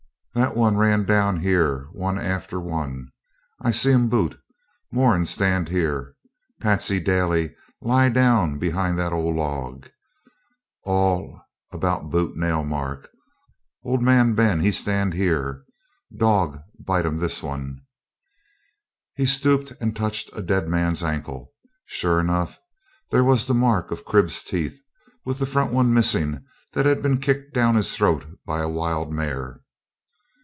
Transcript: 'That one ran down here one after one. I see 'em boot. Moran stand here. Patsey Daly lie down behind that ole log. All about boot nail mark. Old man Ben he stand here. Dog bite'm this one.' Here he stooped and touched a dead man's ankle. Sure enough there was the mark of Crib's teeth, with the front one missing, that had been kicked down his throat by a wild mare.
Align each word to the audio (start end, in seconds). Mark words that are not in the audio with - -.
'That 0.33 0.55
one 0.55 0.77
ran 0.77 1.03
down 1.03 1.41
here 1.41 1.89
one 1.91 2.17
after 2.17 2.57
one. 2.57 3.11
I 3.59 3.71
see 3.71 3.91
'em 3.91 4.07
boot. 4.07 4.39
Moran 4.89 5.25
stand 5.25 5.67
here. 5.67 6.15
Patsey 6.61 7.01
Daly 7.01 7.53
lie 7.81 8.07
down 8.07 8.57
behind 8.57 8.97
that 8.97 9.11
ole 9.11 9.35
log. 9.35 9.89
All 10.85 11.41
about 11.73 12.09
boot 12.11 12.37
nail 12.37 12.63
mark. 12.63 13.09
Old 13.83 14.01
man 14.01 14.33
Ben 14.33 14.61
he 14.61 14.71
stand 14.71 15.13
here. 15.15 15.65
Dog 16.15 16.61
bite'm 16.79 17.17
this 17.17 17.43
one.' 17.43 17.81
Here 19.15 19.25
he 19.25 19.25
stooped 19.25 19.73
and 19.81 19.93
touched 19.93 20.29
a 20.33 20.41
dead 20.41 20.69
man's 20.69 21.03
ankle. 21.03 21.51
Sure 21.87 22.21
enough 22.21 22.57
there 23.09 23.25
was 23.25 23.47
the 23.47 23.53
mark 23.53 23.91
of 23.91 24.05
Crib's 24.05 24.45
teeth, 24.45 24.81
with 25.25 25.39
the 25.39 25.45
front 25.45 25.73
one 25.73 25.93
missing, 25.93 26.45
that 26.71 26.85
had 26.85 27.01
been 27.01 27.19
kicked 27.19 27.53
down 27.53 27.75
his 27.75 27.93
throat 27.93 28.25
by 28.45 28.61
a 28.61 28.69
wild 28.69 29.11
mare. 29.11 29.57